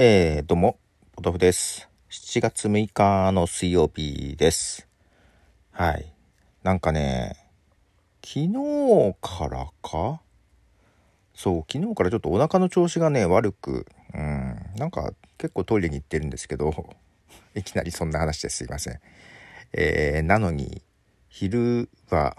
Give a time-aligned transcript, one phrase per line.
[0.00, 0.78] えー、どうも、
[1.10, 1.88] ポトフです。
[2.08, 4.86] 7月6日の水曜日です。
[5.72, 6.14] はい。
[6.62, 7.50] なんかね、
[8.24, 10.20] 昨日からか？
[11.34, 16.94] そう、昨日からちょっとお腹の調子がね、悪く、うん、なんか結構トイレに行ってるんですけど、
[17.56, 19.00] いきなりそんな話ですいません。
[19.72, 20.84] えー、なのに、
[21.28, 22.36] 昼は、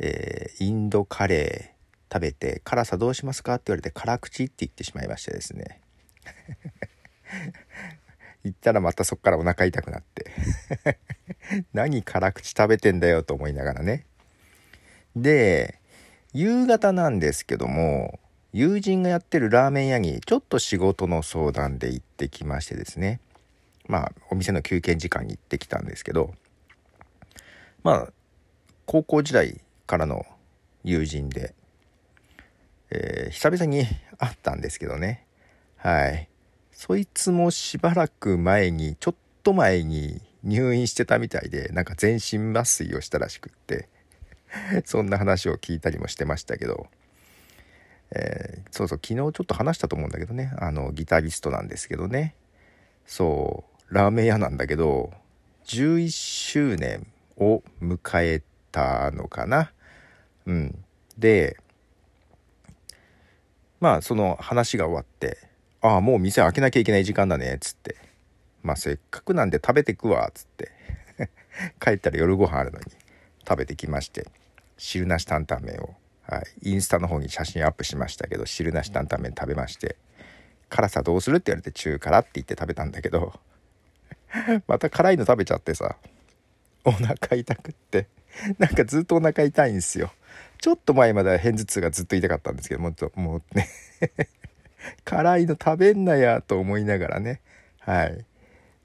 [0.00, 3.54] えーインドカレー食べて、辛さどうしますか？
[3.54, 5.80] って言われて、辛口って言ってしまいましてですね。
[8.48, 10.30] 行ったらまたそっからお腹痛くなって。
[11.72, 14.06] 何辛口食べてんだよと思いながらね。
[15.16, 15.80] で
[16.32, 18.20] 夕方なんですけども
[18.52, 23.20] 友人がやってるラーメン屋にちょっと仕事の相談で行ってきましてですね。
[23.86, 26.34] まあお店の休憩時間に行ってきたんですけど
[27.82, 28.12] まあ
[28.84, 30.26] 高校時代からの
[30.84, 31.54] 友人で、
[32.90, 33.84] えー久々に
[34.18, 35.26] 会ったんですけどね。
[35.76, 36.28] はい。
[36.78, 43.88] そいつもしばらく前にちょっと前に入院してたみたいでなんか全身麻酔をしたらしくって
[44.86, 46.86] そんな話を聞いたりもしてましたけど、
[48.12, 52.36] えーそうそう昨日ちょっと話したと思うんだけどねあのギタリストなんですけどね。
[53.06, 55.12] そうラーメン屋なんだけど
[55.64, 59.72] 11周年を迎えたのかな。
[60.46, 60.84] うん。
[61.18, 61.56] で
[63.80, 65.38] まあその話が終わって
[65.80, 67.96] 「ああもう店開けなきゃいけない時間だね」っつって
[68.62, 70.78] 「まあせっかくなんで食べてくわ」っつって。
[71.80, 72.84] 帰ったら夜ご飯あるのに
[73.46, 74.26] 食べてきまして
[74.76, 79.96] 汁なし担々麺を、はい、インスタの方に写真アップしましたけど汁なし担々麺食べまして
[80.68, 83.38] 辛さどうするって言われて中辛って言って食べたんだけど
[84.68, 85.96] また辛いの食べちゃってさ
[86.84, 88.06] お腹痛くって
[88.58, 90.12] なんかずっとお腹痛いんですよ。
[90.60, 93.68] ちょっと前までは片頭痛がずっと痛かったんですけどもっともうね。
[95.04, 97.40] 辛いの食べんなやと思いながらね。
[97.80, 98.24] はい。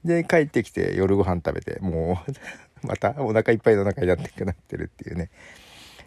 [0.04, 2.32] で帰ってきて夜ご飯食べてもう
[2.86, 5.30] またお腹いっぱいのお腹になってくなってるっていうね。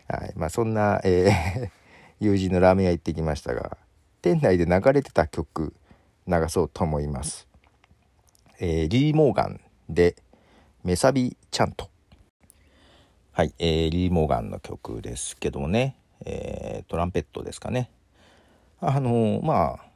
[0.08, 0.34] はい。
[0.36, 1.72] まあそんな、えー
[2.20, 3.78] 友人のラーメン屋行ってきましたが
[4.24, 5.76] 店内で流れてた曲
[6.28, 7.48] 流そうと思います、
[8.60, 10.16] えーリー・モーガンで
[10.84, 11.92] 「メサビちゃんと」
[13.34, 15.96] はい、えーリー・モーガンの曲ですけどもね、
[16.26, 17.92] えートランペットですかね。
[18.80, 19.87] あのーまあ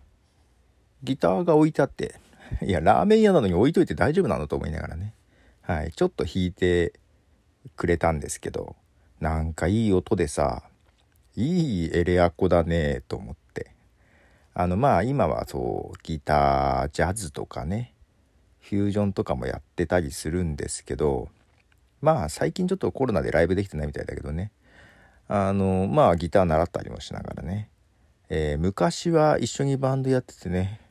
[1.03, 2.15] ギターが置いてあって
[2.61, 5.13] いやラーメン屋なのに置いといて大丈夫なのと思いながらね。
[5.61, 5.91] はい。
[5.91, 6.93] ちょっと弾いて
[7.75, 8.75] くれたんですけど
[9.19, 10.63] なんかいい音でさ
[11.35, 13.71] いいエレアコだねと思って。
[14.53, 17.93] あのまあ今はそうギタージャズとかね
[18.59, 21.29] フュージョンとかもやってたりするんですけど
[22.01, 24.51] まあ最近ちょっとコロナでライブできてないみたいだけどね。
[25.29, 27.69] あのまあギター習ったりもしながらね、
[28.27, 30.81] えー昔は一緒にバンドやっててね、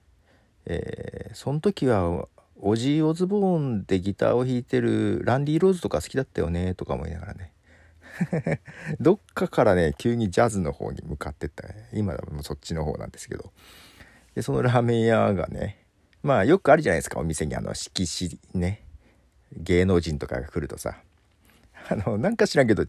[0.71, 2.29] えーその時は
[2.61, 7.53] オジー・オズボーンでギターを弾いてるランディ・ローズとか好きだったよねとか思いながらね。
[9.01, 11.89] どっかからね急にジャズの方に向かってったね。
[11.93, 13.53] 今はもうそっちの方なんですけど。
[14.35, 15.87] でそのラーメン屋がね
[16.23, 17.57] まあよくあるじゃないですかお店に。
[17.57, 18.85] あの色紙ね。
[19.53, 21.01] 芸能人とかが来るとさ。
[21.89, 22.85] あのなんか知らんけど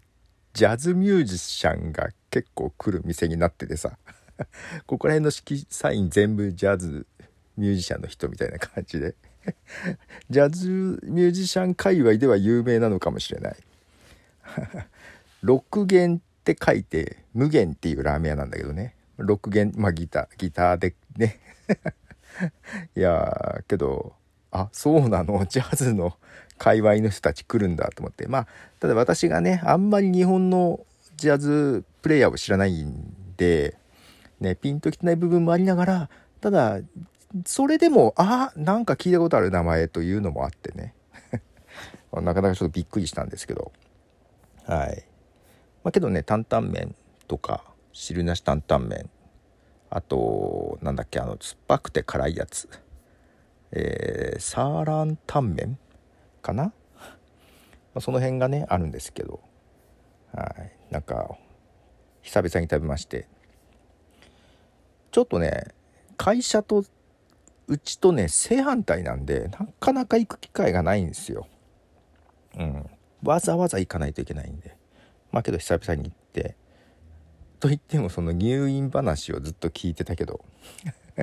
[0.54, 3.98] ジャズミュージシャンが結構来る店になっててさ。
[4.88, 7.06] ここら辺の色サイン全部ジャズ
[7.62, 9.14] ミュージシャンの人みたいな感じで。
[10.30, 13.56] ジャズミュージシャン界隈では有名なのかもしれない。
[15.44, 18.96] 六弦って書いて無弦っていうラーメン屋なんだけどね。
[19.18, 21.40] 六弦まあギターギターでね。
[22.98, 24.16] いやけど
[24.50, 25.46] あそうなの？
[25.46, 26.18] ジャズの
[26.58, 28.28] 界隈の人たち来るんだと思って。
[28.28, 28.48] まあ
[28.80, 30.84] ただ私がねあんまり日本の
[31.16, 33.78] ジャズプレイヤーを知らないんで、
[34.40, 36.80] ね、ピンときてない部分もありながらただ
[37.46, 40.94] それでもあなんか聞いたことある名前というのもあってね。
[42.12, 43.72] なかなかちょっとびっくりしたんですけど。
[44.66, 45.06] はい。
[45.84, 46.96] まあけどね担々麺
[47.28, 47.64] とか
[47.94, 49.10] 汁なし担々麺。
[49.90, 52.70] あとなんだっけあの酸っぱくて辛いやつ。
[53.72, 55.78] えーサーランタンメン
[56.42, 56.74] かな、ま
[57.96, 59.40] あ、その辺がねあるんですけど。
[60.34, 60.72] はい。
[60.90, 61.38] なんか
[62.22, 63.28] 久々に食べまして。
[65.12, 65.68] ちょっとね
[66.18, 66.84] 会社と
[67.72, 71.48] うちとね正反対なんでなかなか行く機会がないんですよ。
[72.58, 72.86] うん。
[73.24, 74.76] わざわざ行かないといけないんで。
[75.32, 76.58] まあけど久々に行って。
[77.62, 80.44] と言ってもその入院話をずっと聞いてたけど。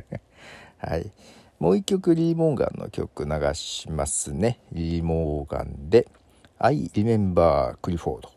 [0.80, 1.12] はい。
[1.58, 4.60] もう一曲リー・モーガンの曲流しますね。
[4.72, 6.08] リー・モーガンで
[6.58, 8.32] 「I Remember クリフォード」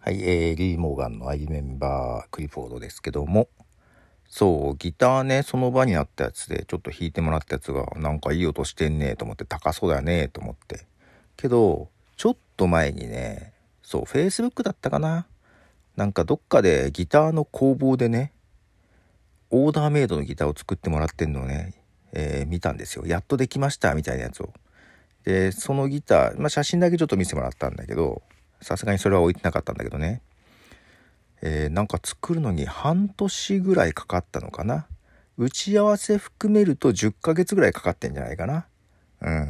[0.00, 3.48] はい、えーリー・モーガンの「I Remember クリフォード」ですけども。
[4.28, 10.86] そうギターねその場にあったやつでちょっと弾いてもらったやつがなんかいい音してんねと思って高そうだよねと思って。
[11.36, 15.26] けどちょっと前にねそう Facebook だったかな。
[15.96, 18.32] なんかどっかでギターの工房でね
[19.50, 21.74] オーダーメイドのギターを作ってもらってんのをね、
[22.12, 23.06] えー、見たんですよ。
[23.06, 24.52] やっとできましたみたいなやつを。
[25.24, 28.22] でそのギター、まあ、写真だけちょっと見せてもらったんだけど
[28.60, 30.20] さすがにそれは置いてなかったんだけどね。
[31.46, 34.86] えー、なんか作るのに半年ぐらいかかったのかな。
[35.36, 38.66] 打ち合わせ含めると10ヶ月ぐらいかかってんじゃないかな。
[39.20, 39.48] うん。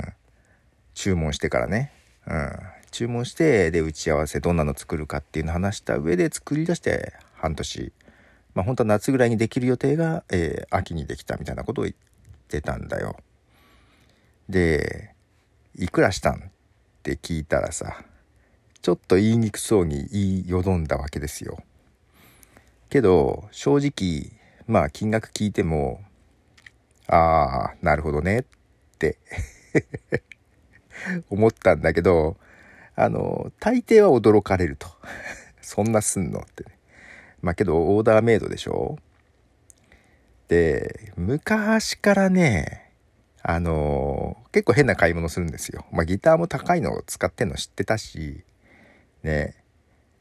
[0.95, 1.93] 注文してからね。
[2.27, 2.51] うん。
[2.91, 7.93] 注文してで打ち合わせどんなの作るかっていうの話した上で作り出して半年。
[8.55, 11.97] まあ本当は夏ぐらいにできる予定が、えー、秋にできたみたいなことを言っ
[12.49, 13.17] てたんだよ。
[14.49, 15.15] で
[15.77, 16.41] いくらしたんっ
[17.05, 18.05] て聞いたらさ
[18.83, 21.63] ちょっと言いにくそうに言いよどんだわけですよ。
[22.95, 24.31] けど正直
[24.69, 26.01] まあ金額聞いても
[27.09, 28.45] ああなるほどねっ
[29.01, 29.19] て
[31.29, 32.37] 思ったんだけど
[32.95, 34.87] あの大抵は驚かれると。
[35.61, 36.79] そんなすんのってね。
[37.43, 38.97] まあけどオーダーメイドでしょ。
[40.47, 42.93] で昔からね
[43.43, 45.85] あの結構変な買い物するんですよ。
[45.91, 48.45] まあギターも高いのを使ってんの知ってたし
[49.25, 49.57] ね。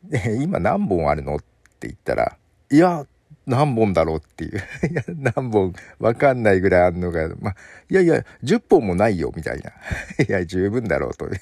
[0.03, 1.39] で今何本あるのっ
[1.79, 2.39] て言ったら
[2.73, 3.05] いや、
[3.45, 4.57] 何本だろうっていう。
[4.89, 7.55] いや、何本わかんないぐらいあんのが、まあ、
[7.87, 9.71] いやいや、10本もないよ、みたいな。
[10.27, 11.29] いや、十分だろうと。
[11.29, 11.39] ね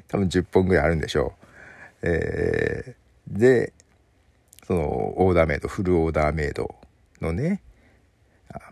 [0.08, 1.46] 多分10本ぐらいあるんでしょう。
[2.04, 3.74] えー、で、
[4.66, 6.74] その、オーダーメイド、フルオーダーメイド
[7.20, 7.60] のね、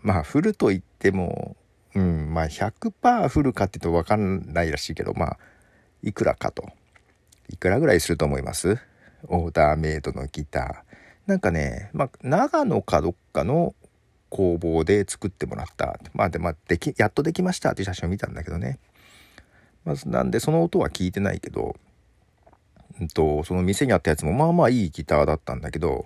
[0.01, 1.55] まあ、フルと言っても、
[1.93, 5.39] うん、まあ、100%フルかって言うとわかんないらしいけど、まあ、
[6.01, 6.67] いくらかと。
[7.49, 8.79] いくらぐらいすると思います？
[9.27, 10.90] オーダーメイドのギター。
[11.27, 13.75] なんかね、まあ、長野かどっかの
[14.29, 15.99] 工房で作ってもらった。
[16.13, 18.79] まあで、まあ、でき、やっとできましたって写真を見たんだけどね。
[19.83, 21.75] まず、なんでその音は聞いてないけど、
[22.99, 26.05] うんと、その店にあったやつもまあまあいいギターだったんだけど、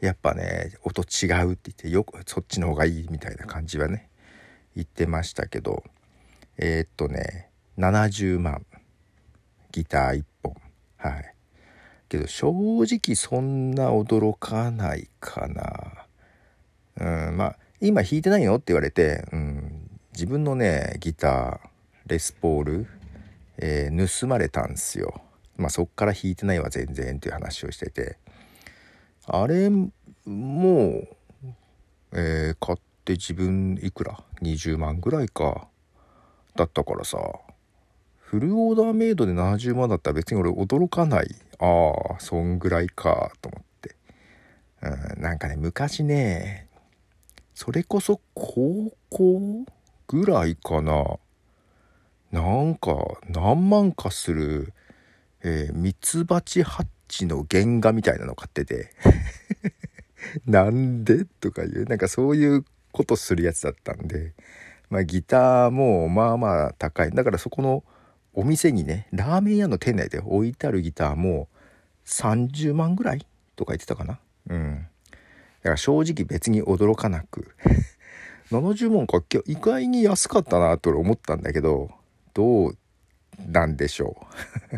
[0.00, 4.08] やっぱね、音違うって言って、よく、そっちの方がいいみたいな感じはね、
[4.74, 5.82] 言ってましたけど、
[6.58, 8.64] えー、っとね、70万。
[9.72, 10.54] ギター1本。
[10.96, 11.33] はい。
[12.14, 12.48] けど正
[12.82, 16.06] 直そんな驚かないかな。
[17.28, 18.54] うん、まあ今弾いてないの？
[18.54, 21.58] って言われて、うん、自分のねギター
[22.06, 22.86] レスポール、
[23.58, 25.20] えー、盗まれたんすよ。
[25.56, 28.18] まあそっから弾いてないわ全然っていう話をしてて。
[29.26, 29.88] あれも
[30.26, 31.08] う、
[32.12, 35.68] えー、買って自分いくら？20万ぐらいか。
[36.54, 37.18] だったからさ。
[38.34, 41.28] フルオーダーメイドで70万だったら別に俺驚かない。
[41.60, 43.94] ああそんぐらいかと思って、
[44.82, 46.66] うん、なんかね昔ね
[47.54, 49.64] それこそ高校
[50.08, 51.18] ぐらいかな。
[52.32, 52.96] なんか
[53.28, 54.72] 何万かする
[55.44, 58.90] え、ミツバチハッチの原画みたいなの買ってて。
[60.44, 61.24] なんで？
[61.24, 64.32] とかいうなんかそういうことするやつだったんで。
[64.90, 67.12] まあギターもまあまあ高い。
[67.12, 67.84] だからそこの
[68.34, 71.48] お店にねラーメン屋の店内で置いてあるギターも
[72.06, 73.26] 30万ぐらい？
[73.56, 74.18] とか言ってたかな？
[74.48, 74.86] うん。
[75.10, 75.16] だ
[75.62, 77.54] から正直別に驚かなく。
[78.50, 81.90] 70万か意外に安かったなと思ったんだけど
[82.34, 82.76] どう
[83.48, 84.16] なんでしょ
[84.70, 84.76] う？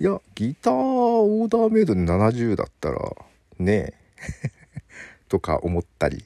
[0.02, 2.98] いやギターオーダーメイドで70だったら
[3.58, 3.94] ねえ。
[5.28, 6.24] とか思ったり。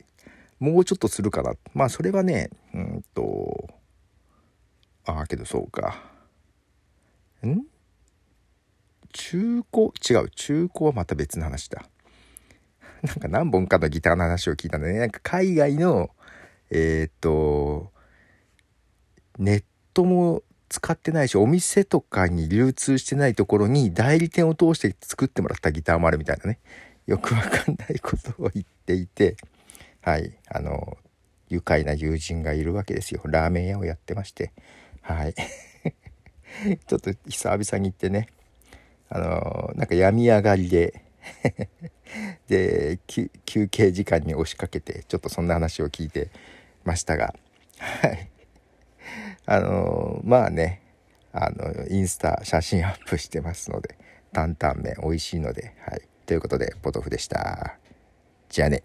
[0.58, 1.52] もうちょっとするかな。
[1.74, 3.68] まあそれはねうんと
[5.06, 6.02] ああけどそうか。
[7.44, 7.62] ん？
[9.12, 9.92] 中古？
[10.08, 10.30] 違う。
[10.30, 11.84] 中古はまた別の話だ。
[13.02, 14.98] なんか何本かのギターの話を聞いたんだね。
[14.98, 16.10] なんか海外の
[16.70, 17.92] えー、っと
[19.38, 26.58] ネットも使ってないしお店とかに流通してないところに代理店を通して作ってもらったギターもあるみたいなね。
[27.06, 29.36] よくわかんないことを言っていて。
[30.02, 30.36] はい。
[30.48, 30.96] あの
[31.48, 33.20] 愉快な友人がいるわけですよ。
[33.24, 34.52] ラーメン屋をやってまして。
[35.06, 35.34] はい。
[36.86, 38.28] ちょっと久々に行ってね。
[39.08, 41.02] あのなんか病み上がりで。
[42.46, 43.30] で休
[43.68, 46.30] 憩時間に押しかけてちょっとそんな話を聞いて
[46.84, 47.34] ましたが。
[47.78, 48.30] はい。
[49.46, 50.82] あのまあね。
[51.32, 53.98] あのインスタ写真アップしてますので
[54.32, 55.74] 担々麺美味しいので。
[55.80, 56.02] はい。
[56.26, 57.78] ということでポトフでした。
[58.48, 58.82] じゃあね。